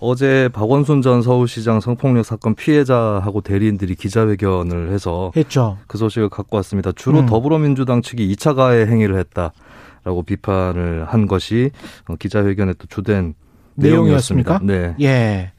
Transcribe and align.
어제 0.00 0.48
박원순 0.52 1.02
전 1.02 1.22
서울시장 1.22 1.80
성폭력 1.80 2.24
사건 2.24 2.54
피해자하고 2.54 3.42
대리인들이 3.42 3.94
기자회견을 3.94 4.92
해서 4.92 5.30
했죠. 5.36 5.76
그 5.86 5.98
소식을 5.98 6.30
갖고 6.30 6.56
왔습니다. 6.56 6.90
주로 6.92 7.20
음. 7.20 7.26
더불어민주당 7.26 8.00
측이 8.00 8.34
2차 8.34 8.56
가해 8.56 8.86
행위를 8.86 9.18
했다라고 9.18 10.22
비판을 10.24 11.04
한 11.04 11.26
것이 11.26 11.70
어, 12.08 12.16
기자회견의 12.16 12.76
또 12.78 12.86
주된 12.86 13.34
내용이었습니다. 13.74 14.60
네. 14.62 14.94
예. 15.00 15.52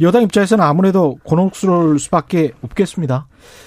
여당 0.00 0.22
입장에서는 0.22 0.64
아무래도 0.64 1.18
곤혹스러울 1.24 1.98
수밖에 1.98 2.52
없겠습니다. 2.62 3.26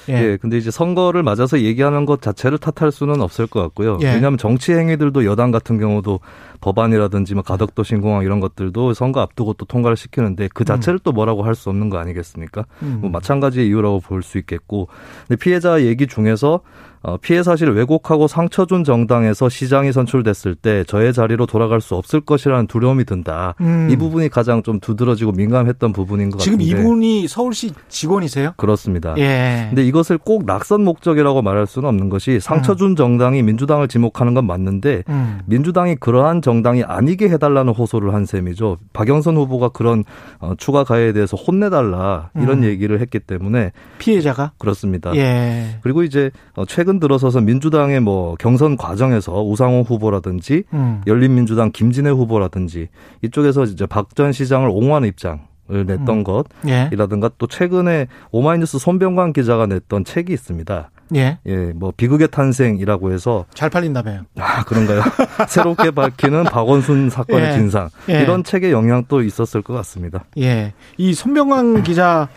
예. 0.09 0.13
예. 0.13 0.38
근데 0.38 0.57
이제 0.57 0.71
선거를 0.71 1.23
맞아서 1.23 1.59
얘기하는 1.59 2.05
것 2.05 2.21
자체를 2.21 2.57
탓할 2.57 2.91
수는 2.91 3.21
없을 3.21 3.48
것 3.48 3.61
같고요. 3.61 3.97
예. 4.02 4.13
왜냐하면 4.13 4.38
정치 4.38 4.73
행위들도 4.73 5.25
여당 5.25 5.52
같은 5.52 5.80
경우도 5.80 6.20
법안이라든지 6.61 7.34
뭐 7.34 7.44
가덕도 7.44 7.84
신공항 7.84 8.23
이런 8.23 8.39
것들도 8.39 8.94
선거 8.94 9.20
앞두고 9.21 9.53
또 9.53 9.66
통과를 9.66 9.97
시키는데 9.97 10.49
그 10.53 10.63
자체를 10.66 10.99
음. 10.99 11.03
또 11.03 11.11
뭐라고 11.11 11.44
할 11.44 11.55
수 11.55 11.70
없는 11.70 11.89
거 11.89 11.97
아니겠습니까? 11.97 12.66
음. 12.81 12.99
뭐 13.02 13.09
마찬가지의 13.09 13.67
이유라고 13.67 13.99
볼 13.99 14.22
수 14.23 14.38
있겠고. 14.38 14.88
근데 15.27 15.39
피해자 15.39 15.81
얘기 15.83 16.08
중에서 16.08 16.61
어, 17.03 17.17
피해 17.17 17.42
사실을 17.42 17.75
왜곡하고 17.75 18.27
상처 18.27 18.66
준 18.67 18.83
정당에서 18.83 19.49
시장이 19.49 19.92
선출됐을 19.92 20.53
때 20.53 20.83
저의 20.83 21.14
자리로 21.14 21.47
돌아갈 21.47 21.81
수 21.81 21.95
없을 21.95 22.22
것이라는 22.22 22.67
두려움이 22.67 23.05
든다. 23.05 23.55
음. 23.59 23.89
이 23.89 23.95
부분이 23.95 24.30
가장 24.30 24.61
좀 24.61 24.80
두드러지고 24.80 25.31
민감했던 25.31 25.94
부분인 25.94 26.30
것 26.30 26.38
지금 26.39 26.59
같은데. 26.59 26.69
지금 26.69 26.81
이분이 26.83 27.27
서울시 27.27 27.72
직원이세요? 27.89 28.53
그렇습니다. 28.58 29.16
예. 29.17 29.61
근데 29.70 29.84
이것을 29.84 30.17
꼭 30.17 30.45
낙선 30.45 30.84
목적이라고 30.84 31.42
말할 31.42 31.67
수는 31.67 31.90
없는 31.90 32.09
것이 32.09 32.40
상처 32.40 32.76
준 32.76 32.95
정당이 32.95 33.42
민주당을 33.44 33.88
지목하는 33.88 34.34
건 34.34 34.45
맞는데 34.45 35.04
음. 35.09 35.40
민주당이 35.45 35.95
그러한 35.95 36.42
정당이 36.42 36.84
아니게 36.84 37.30
해달라는 37.30 37.73
호소를 37.73 38.14
한 38.14 38.26
셈이죠. 38.26 38.78
박영선 38.94 39.36
후보가 39.38 39.70
그런 39.70 40.04
어, 40.39 40.54
추가 40.58 40.84
가해에 40.84 41.14
대해서 41.14 41.36
혼내달라 41.36 42.30
이런 42.36 42.59
음. 42.59 42.64
얘기를 42.66 43.02
했기 43.02 43.20
때문에 43.20 43.72
피해자가 43.98 44.52
그렇습니다. 44.58 45.16
예. 45.16 45.80
그리고 45.82 46.04
이제 46.04 46.32
어, 46.56 46.66
최근 46.66 47.00
들어서서 47.00 47.42
민주당의 47.42 48.00
뭐 48.02 48.36
경선 48.39 48.78
과정에서 48.78 49.44
우상호 49.44 49.82
후보라든지 49.82 50.64
음. 50.73 51.02
열린민주당 51.08 51.72
김진애 51.72 52.09
후보라든지 52.12 52.89
이쪽에서 53.23 53.64
이제 53.64 53.86
박 53.86 54.12
전 54.14 54.32
시장을 54.32 54.70
옹호하는 54.70 55.08
입장 55.08 55.34
을 55.34 55.39
냈던 55.72 56.09
음. 56.09 56.23
것이라든가 56.23 57.27
예. 57.27 57.36
또 57.38 57.47
최근에 57.47 58.08
오마이뉴스 58.31 58.80
손병관 58.80 59.33
기자가 59.33 59.66
냈던 59.66 60.05
책이 60.05 60.33
있습니다. 60.33 60.91
예. 61.16 61.39
예, 61.45 61.55
뭐 61.75 61.91
비극의 61.95 62.30
탄생이라고 62.30 63.11
해서 63.11 63.45
잘 63.53 63.69
팔린다며요. 63.69 64.22
아 64.38 64.64
그런가요? 64.64 65.02
새롭게 65.47 65.92
밝히는 65.92 66.45
박원순 66.45 67.09
사건의 67.09 67.49
예. 67.49 67.53
진상 67.53 67.89
예. 68.09 68.22
이런 68.22 68.44
책의 68.44 68.72
영향도 68.72 69.22
있었을 69.23 69.61
것 69.61 69.73
같습니다. 69.73 70.23
예, 70.38 70.73
이 70.97 71.14
손병관 71.14 71.83
기자 71.83 72.30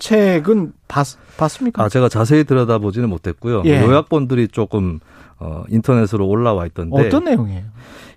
책은 0.00 0.72
봤, 0.88 1.06
봤습니까? 1.36 1.84
아, 1.84 1.88
제가 1.88 2.08
자세히 2.08 2.42
들여다보지는 2.42 3.08
못했고요. 3.08 3.62
예. 3.66 3.80
요약본들이 3.82 4.48
조금 4.48 4.98
어, 5.38 5.62
인터넷으로 5.68 6.26
올라와 6.26 6.66
있던데. 6.66 7.06
어떤 7.06 7.24
내용이에요? 7.24 7.62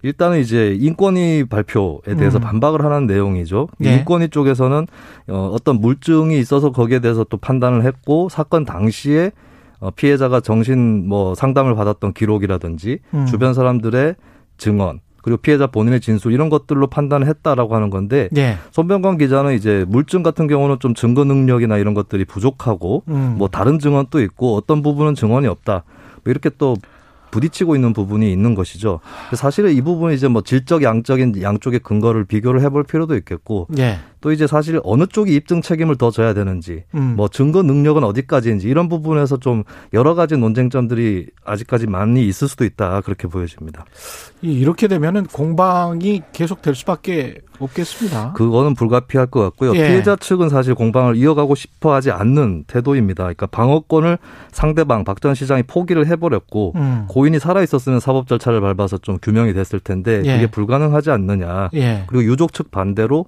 일단은 0.01 0.39
이제 0.39 0.75
인권위 0.77 1.45
발표에 1.45 2.15
대해서 2.17 2.39
음. 2.39 2.41
반박을 2.41 2.83
하는 2.83 3.05
내용이죠. 3.07 3.69
예. 3.85 3.93
인권위 3.93 4.29
쪽에서는 4.29 4.87
어, 5.27 5.49
어떤 5.53 5.79
물증이 5.79 6.37
있어서 6.39 6.71
거기에 6.71 6.99
대해서 6.99 7.23
또 7.23 7.37
판단을 7.37 7.85
했고 7.85 8.27
사건 8.29 8.65
당시에 8.65 9.31
어, 9.79 9.91
피해자가 9.91 10.39
정신 10.39 11.07
뭐 11.07 11.35
상담을 11.35 11.75
받았던 11.75 12.13
기록이라든지 12.13 12.99
음. 13.13 13.25
주변 13.25 13.53
사람들의 13.53 14.15
증언 14.57 14.99
그리고 15.23 15.37
피해자 15.37 15.67
본인의 15.67 16.01
진술 16.01 16.33
이런 16.33 16.49
것들로 16.49 16.87
판단을 16.87 17.27
했다라고 17.27 17.75
하는 17.75 17.89
건데 17.89 18.29
예. 18.35 18.57
손병관 18.71 19.17
기자는 19.17 19.55
이제 19.55 19.85
물증 19.87 20.21
같은 20.21 20.47
경우는 20.47 20.77
좀 20.79 20.93
증거 20.93 21.23
능력이나 21.23 21.77
이런 21.77 21.93
것들이 21.93 22.25
부족하고 22.25 23.03
음. 23.07 23.35
뭐 23.37 23.47
다른 23.47 23.79
증언도 23.79 24.21
있고 24.21 24.55
어떤 24.55 24.83
부분은 24.83 25.15
증언이 25.15 25.47
없다. 25.47 25.83
뭐 26.23 26.31
이렇게 26.31 26.51
또 26.57 26.75
부딪히고 27.31 27.75
있는 27.75 27.93
부분이 27.93 28.31
있는 28.31 28.53
것이죠. 28.53 28.99
사실은 29.33 29.71
이 29.71 29.81
부분이 29.81 30.13
이제 30.13 30.27
뭐 30.27 30.43
질적 30.43 30.83
양적인 30.83 31.41
양쪽의 31.41 31.79
근거를 31.79 32.25
비교를 32.25 32.61
해볼 32.61 32.83
필요도 32.83 33.15
있겠고 33.15 33.67
예. 33.79 33.99
또 34.23 34.31
이제 34.31 34.47
사실 34.47 34.79
어느 34.85 35.05
쪽이 35.05 35.35
입증 35.35 35.61
책임을 35.61 35.97
더 35.97 36.09
져야 36.09 36.33
되는지 36.33 36.85
음. 36.95 37.15
뭐 37.17 37.27
증거 37.27 37.61
능력은 37.61 38.05
어디까지인지 38.05 38.69
이런 38.69 38.87
부분에서 38.87 39.35
좀 39.35 39.63
여러 39.91 40.15
가지 40.15 40.37
논쟁점들이 40.37 41.27
아직까지 41.43 41.87
많이 41.87 42.25
있을 42.25 42.47
수도 42.47 42.63
있다 42.63 43.01
그렇게 43.01 43.27
보여집니다. 43.27 43.83
이렇게 44.41 44.87
되면은 44.87 45.25
공방이 45.25 46.21
계속 46.31 46.61
될 46.61 46.73
수밖에 46.73 47.35
없겠습니다. 47.59 48.31
그거는 48.31 48.75
불가피할 48.75 49.27
것 49.27 49.41
같고요. 49.41 49.75
예. 49.75 49.89
피해자 49.89 50.15
측은 50.15 50.47
사실 50.47 50.73
공방을 50.73 51.17
이어가고 51.17 51.53
싶어 51.55 51.93
하지 51.93 52.09
않는 52.09 52.63
태도입니다. 52.67 53.23
그러니까 53.23 53.47
방어권을 53.47 54.17
상대방 54.53 55.03
박 55.03 55.19
전 55.19 55.35
시장이 55.35 55.63
포기를 55.63 56.07
해버렸고 56.07 56.73
음. 56.75 57.05
고인이 57.09 57.39
살아 57.39 57.61
있었으면 57.61 57.99
사법 57.99 58.27
절차를 58.27 58.61
밟아서 58.61 58.97
좀 58.99 59.17
규명이 59.21 59.53
됐을 59.53 59.81
텐데 59.81 60.21
예. 60.23 60.35
그게 60.35 60.47
불가능하지 60.47 61.11
않느냐. 61.11 61.69
예. 61.73 62.05
그리고 62.07 62.23
유족 62.23 62.53
측 62.53 62.71
반대로 62.71 63.19
어, 63.19 63.25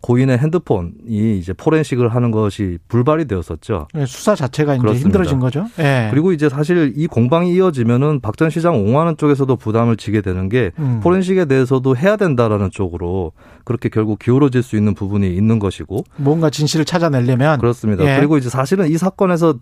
고인의 0.00 0.38
핸드폰이 0.38 1.38
이제 1.38 1.52
포렌식을 1.52 2.08
하는 2.08 2.30
것이 2.30 2.78
불발이 2.88 3.26
되었었죠. 3.26 3.88
네, 3.94 4.06
수사 4.06 4.34
자체가 4.34 4.76
이제 4.76 4.92
힘들어진 4.94 5.38
거죠. 5.38 5.66
네. 5.76 6.08
그리고 6.10 6.32
이제 6.32 6.48
사실 6.48 6.92
이 6.96 7.06
공방이 7.06 7.52
이어지면은 7.54 8.20
박 8.20 8.36
전 8.36 8.48
시장 8.50 8.76
옹호하는 8.76 9.16
쪽에서도 9.18 9.54
부담을 9.56 9.96
지게 9.96 10.20
되는 10.22 10.48
게 10.48 10.72
음. 10.78 11.00
포렌식에 11.02 11.44
대해서도 11.44 11.96
해야 11.96 12.16
된다라는 12.16 12.70
쪽으로 12.70 13.32
그렇게 13.64 13.88
결국 13.88 14.18
기울어질 14.18 14.62
수 14.62 14.76
있는 14.76 14.94
부분이 14.94 15.28
있는 15.34 15.58
것이고 15.58 16.04
뭔가 16.16 16.48
진실을 16.50 16.84
찾아내려면 16.84 17.58
그렇습니다. 17.60 18.04
예. 18.04 18.16
그리고 18.16 18.38
이제 18.38 18.48
사실은 18.48 18.88
이 18.88 18.96
사건에서 18.96 19.58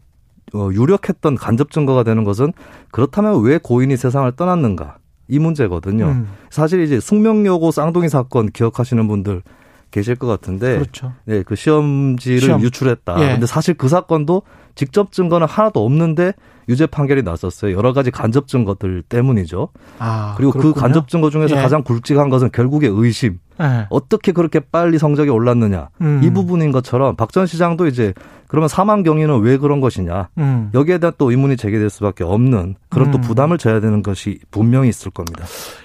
어, 0.55 0.69
유력했던 0.73 1.37
간접 1.37 1.71
증거가 1.71 2.03
되는 2.03 2.25
것은 2.25 2.53
그렇다면 2.91 3.43
왜 3.43 3.59
고인이 3.59 3.97
세상을 3.97 4.31
떠났는가 4.33 4.99
이 5.29 5.39
문제거든요. 5.39 6.07
음. 6.07 6.29
사실 6.51 6.81
이제 6.83 6.99
숙명여고 6.99 7.71
쌍둥이 7.71 8.09
사건 8.09 8.51
기억하시는 8.51 9.07
분들 9.07 9.43
계실 9.91 10.15
것 10.17 10.27
같은데 10.27 10.79
그렇죠. 10.79 11.13
네, 11.25 11.43
그 11.43 11.57
시험지를 11.57 12.41
시험. 12.41 12.61
유출했다. 12.63 13.23
예. 13.23 13.33
근데 13.33 13.47
사실 13.47 13.75
그 13.75 13.89
사건도 13.89 14.43
직접 14.81 15.13
증거는 15.13 15.47
하나도 15.47 15.85
없는데 15.85 16.33
유죄 16.71 16.87
판결이 16.87 17.23
났었어요. 17.23 17.77
여러 17.77 17.93
가지 17.93 18.11
간접 18.11 18.49
증거들 18.49 19.03
때문이죠. 19.03 19.69
아, 19.99 20.33
그리고 20.39 20.53
그 20.53 20.59
그렇군요. 20.59 20.75
그 20.75 20.81
간접 20.81 21.09
증거 21.09 21.29
중에서 21.29 21.55
예. 21.55 21.61
가장 21.61 21.83
굵직한 21.85 22.31
것은 22.31 22.51
결국에 22.51 22.89
의심. 22.91 23.41
예. 23.61 23.87
어떻게 23.91 24.33
그렇게 24.33 24.59
빨리 24.59 24.97
성적이 24.97 25.29
올랐느냐. 25.29 25.91
음. 26.01 26.23
이 26.25 26.31
부분인 26.31 26.73
것처럼 26.73 27.15
박 27.15 27.31
전 27.31 27.47
시장도 27.47 27.89
이제 27.89 28.15
그러면 28.47 28.69
사망 28.71 29.03
경위는 29.03 29.41
왜 29.41 29.59
그런 29.59 29.83
것이냐. 29.83 30.31
음. 30.39 30.71
여기에 30.73 30.97
대한 30.97 31.13
또 31.19 31.31
의문이 31.31 31.59
제기될 31.59 31.91
수밖에 31.91 32.25
없는 32.25 32.77
그런 32.89 33.09
음. 33.09 33.13
또 33.13 33.21
부담을 33.21 33.59
져야 33.59 33.81
되는 33.81 34.03
것이 34.03 34.39
분명히 34.51 34.89
있을 34.89 35.11
겁니다. 35.11 35.45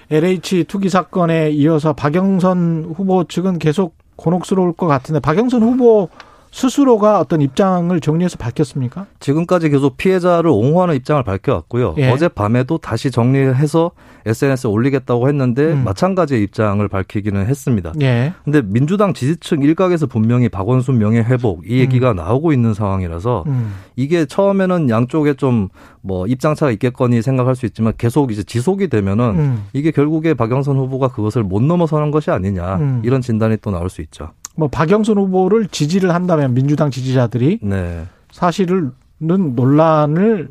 LH 0.10 0.64
투기 0.70 0.88
사건에 0.88 1.50
이어서 1.50 1.92
박영선 1.92 2.94
후보 2.96 3.26
측은 3.26 3.60
계속 3.60 3.98
곤혹스러울 4.16 4.72
것 4.72 4.88
같은데 4.88 5.20
박영선 5.20 5.62
후보 5.62 6.08
스스로가 6.56 7.20
어떤 7.20 7.42
입장을 7.42 8.00
정리해서 8.00 8.38
밝혔습니까? 8.38 9.08
지금까지 9.20 9.70
계속 9.70 9.98
피해자를 9.98 10.50
옹호하는 10.50 10.96
입장을 10.96 11.22
밝혀왔고요. 11.22 11.96
예. 11.98 12.10
어젯밤에도 12.10 12.78
다시 12.78 13.12
정리해서 13.12 13.92
SNS에 14.26 14.70
올리겠다고 14.70 15.28
했는데 15.28 15.74
음. 15.74 15.84
마찬가지의 15.84 16.42
입장을 16.44 16.88
밝히기는 16.88 17.46
했습니다. 17.46 17.92
예. 18.02 18.34
근데 18.46 18.62
민주당 18.62 19.14
지지층 19.14 19.64
일각에서 19.64 20.08
분명히 20.08 20.48
박원순 20.48 20.98
명예 20.98 21.20
회복 21.20 21.70
이 21.70 21.80
얘기가 21.80 22.12
음. 22.12 22.16
나오고 22.16 22.54
있는 22.54 22.74
상황이라서 22.74 23.44
음. 23.48 23.74
이게 23.98 24.26
처음에는 24.26 24.90
양쪽에 24.90 25.34
좀 25.34 25.68
뭐 26.06 26.28
입장차가 26.28 26.72
있겠거니 26.74 27.24
생각할 27.24 27.56
수 27.56 27.66
있지만 27.66 27.94
계속 27.98 28.32
이제 28.32 28.44
지속이 28.44 28.90
되면은 28.90 29.26
음. 29.38 29.64
이게 29.74 29.90
결국에 29.90 30.36
박영선 30.36 30.78
후보가 30.78 31.08
그것을 31.08 31.42
못 31.42 31.64
넘어서는 31.64 32.12
것이 32.12 32.30
아니냐 32.30 32.76
음. 32.76 33.02
이런 33.04 33.22
진단이 33.22 33.58
또 33.58 33.72
나올 33.72 33.90
수 33.90 34.02
있죠. 34.02 34.30
뭐 34.56 34.68
박영선 34.68 35.18
후보를 35.18 35.68
지지를 35.68 36.14
한다면 36.14 36.54
민주당 36.54 36.92
지지자들이 36.92 37.60
네. 37.62 38.06
사실은 38.32 38.92
논란을 39.20 40.50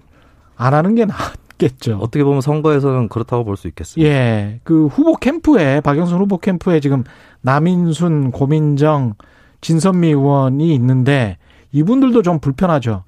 안 0.56 0.74
하는 0.74 0.94
게 0.94 1.04
낫겠죠. 1.06 1.98
어떻게 2.00 2.22
보면 2.24 2.40
선거에서는 2.40 3.08
그렇다고 3.08 3.44
볼 3.44 3.56
수 3.56 3.66
있겠습니다. 3.68 4.08
예. 4.10 4.60
그 4.62 4.86
후보 4.86 5.16
캠프에 5.16 5.80
박영선 5.80 6.18
후보 6.20 6.38
캠프에 6.38 6.80
지금 6.80 7.04
남인순, 7.42 8.30
고민정, 8.30 9.14
진선미 9.60 10.08
의원이 10.08 10.74
있는데 10.74 11.38
이분들도 11.72 12.22
좀 12.22 12.38
불편하죠. 12.38 13.04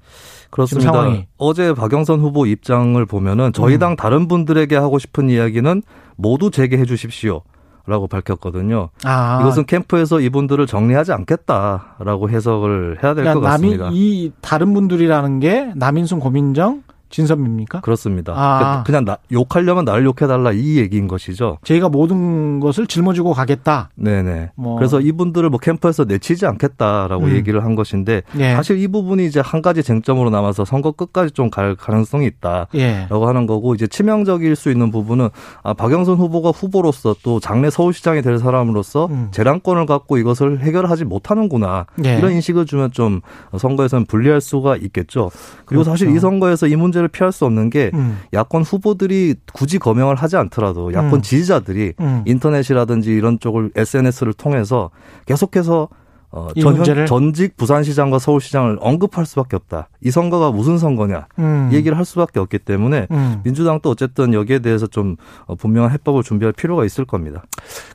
그렇습니다. 0.49 0.91
어제 1.37 1.73
박영선 1.73 2.19
후보 2.19 2.45
입장을 2.45 3.03
보면은 3.05 3.51
저희 3.53 3.75
음. 3.75 3.79
당 3.79 3.95
다른 3.95 4.27
분들에게 4.27 4.75
하고 4.75 4.97
싶은 4.99 5.29
이야기는 5.29 5.83
모두 6.15 6.51
재개해 6.51 6.85
주십시오. 6.85 7.41
라고 7.87 8.07
밝혔거든요. 8.07 8.89
아. 9.05 9.39
이것은 9.41 9.65
캠프에서 9.65 10.19
이분들을 10.19 10.67
정리하지 10.67 11.13
않겠다라고 11.13 12.29
해석을 12.29 12.99
해야 13.01 13.13
될것 13.13 13.33
그러니까 13.35 13.49
같습니다. 13.51 13.85
남이, 13.85 13.97
이 13.97 14.31
다른 14.41 14.73
분들이라는 14.73 15.39
게 15.39 15.71
남인순, 15.73 16.19
고민정, 16.19 16.83
진섭입니까? 17.09 17.81
그렇습니다. 17.81 18.33
아. 18.35 18.83
그냥 18.85 19.03
나, 19.03 19.17
욕하려면 19.31 19.85
나를 19.85 20.05
욕해달라 20.05 20.51
이 20.51 20.77
얘기인 20.77 21.07
것이죠. 21.07 21.57
저희가 21.63 21.89
모든 21.89 22.59
것을 22.59 22.87
짊어지고 22.87 23.33
가겠다. 23.33 23.89
네네. 23.95 24.51
뭐. 24.55 24.75
그래서 24.77 25.01
이분들을 25.01 25.49
뭐 25.49 25.59
캠프에서 25.59 26.05
내치지 26.05 26.45
않겠다라고 26.45 27.25
음. 27.25 27.35
얘기를 27.35 27.63
한 27.63 27.75
것인데 27.75 28.21
예. 28.37 28.53
사실 28.53 28.77
이 28.79 28.87
부분이 28.87 29.25
이제 29.25 29.39
한 29.39 29.61
가지 29.61 29.83
쟁점으로 29.83 30.29
남아서 30.29 30.63
선거 30.63 30.91
끝까지 30.91 31.31
좀 31.31 31.47
갈 31.57 31.75
가능성이 31.75 32.27
있다라고 32.27 32.67
예. 32.75 33.07
하는 33.09 33.47
거고 33.47 33.73
이제 33.73 33.87
치명적일 33.87 34.55
수 34.55 34.69
있는 34.69 34.91
부분은 34.91 35.29
아, 35.63 35.73
박영선 35.73 36.17
후보가 36.17 36.49
후보로서 36.51 37.15
또 37.23 37.39
장래 37.39 37.69
서울시장이 37.69 38.21
될 38.21 38.37
사람으로서 38.37 39.07
음. 39.07 39.29
재량권을 39.31 39.85
갖고 39.85 40.17
이것을 40.17 40.59
해결하지 40.59 41.05
못하는구나 41.05 41.85
예. 42.05 42.17
이런 42.17 42.33
인식을 42.33 42.65
주면 42.65 42.91
좀 42.91 43.21
선거에서는 43.57 44.05
불리할 44.05 44.41
수가 44.41 44.75
있겠죠. 44.77 45.31
그리고 45.65 45.83
그렇죠. 45.83 45.89
사실 45.91 46.15
이 46.15 46.19
선거에서 46.19 46.67
이 46.67 46.75
문제 46.75 46.96
문제를 46.97 47.07
피할 47.07 47.31
수 47.31 47.45
없는 47.45 47.69
게 47.69 47.91
음. 47.93 48.19
야권 48.33 48.63
후보들이 48.63 49.35
굳이 49.53 49.79
거명을 49.79 50.15
하지 50.15 50.37
않더라도 50.37 50.93
야권 50.93 51.13
음. 51.13 51.21
지지자들이 51.21 51.93
음. 51.99 52.23
인터넷이라든지 52.25 53.11
이런 53.11 53.39
쪽을 53.39 53.71
SNS를 53.75 54.33
통해서 54.33 54.89
계속해서 55.25 55.89
어, 56.29 56.49
전, 56.59 56.83
전직 57.05 57.55
부산시장과 57.55 58.19
서울시장을 58.19 58.79
언급할 58.81 59.25
수밖에 59.25 59.55
없다. 59.55 59.87
이 60.01 60.11
선거가 60.11 60.51
무슨 60.51 60.77
선거냐 60.77 61.27
음. 61.39 61.69
얘기를 61.71 61.97
할 61.97 62.03
수밖에 62.03 62.41
없기 62.41 62.59
때문에 62.59 63.07
음. 63.11 63.39
민주당도 63.45 63.89
어쨌든 63.89 64.33
여기에 64.33 64.59
대해서 64.59 64.87
좀 64.87 65.15
어, 65.45 65.55
분명한 65.55 65.91
해법을 65.91 66.23
준비할 66.23 66.51
필요가 66.51 66.83
있을 66.83 67.05
겁니다. 67.05 67.45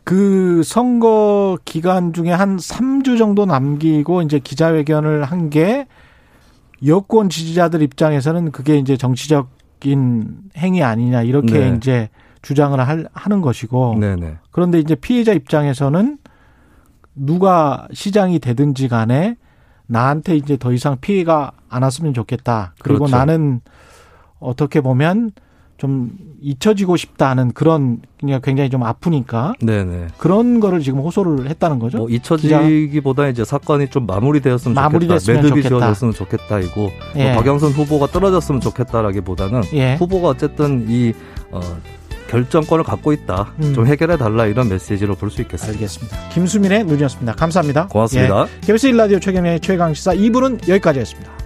그 0.03 0.63
선거 0.65 1.59
기간 1.67 2.15
중에 2.15 2.31
한 2.31 2.57
3주 2.57 3.19
정도 3.19 3.45
남기고 3.45 4.23
이제 4.23 4.39
기자회견을 4.39 5.25
한게 5.25 5.87
여권 6.87 7.29
지지자들 7.29 7.83
입장에서는 7.83 8.51
그게 8.51 8.77
이제 8.77 8.97
정치적인 8.97 10.37
행위 10.57 10.83
아니냐 10.83 11.23
이렇게 11.23 11.71
네. 11.71 11.77
이제 11.77 12.09
주장을 12.43 12.79
할, 12.81 13.07
하는 13.13 13.41
것이고 13.41 13.99
네네. 14.01 14.39
그런데 14.51 14.81
이제 14.81 14.95
피해자 14.95 15.33
입장에서는 15.33 16.19
누가 17.15 17.87
시장이 17.93 18.39
되든지 18.39 18.89
간에 18.89 19.37
나한테 19.87 20.37
이제 20.37 20.57
더 20.57 20.73
이상 20.73 20.97
피해가 21.01 21.53
안 21.69 21.83
왔으면 21.83 22.15
좋겠다. 22.15 22.75
그리고 22.81 23.05
그렇죠. 23.05 23.17
나는 23.17 23.61
어떻게 24.41 24.81
보면 24.81 25.33
좀 25.83 26.13
잊혀지고 26.41 26.97
싶다는 26.97 27.51
그런 27.51 28.03
그냥 28.21 28.41
굉장히 28.41 28.71
좀 28.71 28.85
아프니까 28.85 29.55
네네. 29.61 30.11
그런 30.17 30.61
거를 30.61 30.79
지금 30.79 31.01
호소를 31.01 31.49
했다는 31.51 31.81
거죠. 31.81 31.99
뭐 31.99 32.09
잊혀지기보다 32.09 33.27
이제 33.27 33.45
사건이 33.45 33.89
좀 33.89 34.07
마무리되었으면 34.07 34.77
마무리됐으면 34.77 35.43
좋겠다. 35.43 35.57
매듭이 35.57 35.63
지어졌으면 35.69 36.15
좋겠다. 36.15 36.61
이고 36.61 36.83
뭐 36.83 36.91
예. 37.17 37.33
뭐 37.33 37.43
박영선 37.43 37.73
후보가 37.73 38.07
떨어졌으면 38.13 38.61
좋겠다라기보다는 38.61 39.63
예. 39.73 39.97
후보가 39.97 40.29
어쨌든 40.29 40.87
이 40.89 41.15
어, 41.51 41.61
결정권을 42.29 42.85
갖고 42.85 43.13
있다. 43.13 43.53
음. 43.61 43.75
좀 43.75 43.85
해결해 43.89 44.17
달라 44.19 44.47
이런 44.47 44.69
메시지로 44.69 45.17
볼 45.17 45.31
수 45.31 45.41
있겠습니다. 45.43 45.77
알겠습니다. 45.77 46.17
김수민의 46.29 46.85
눈이었습니다. 46.85 47.33
감사합니다. 47.33 47.89
고맙습니다. 47.89 48.43
예. 48.43 48.61
KBS 48.67 48.93
1라디오 48.93 49.21
최경의 49.21 49.59
최강 49.59 49.93
시사 49.95 50.15
2부는 50.15 50.69
여기까지였습니다. 50.69 51.42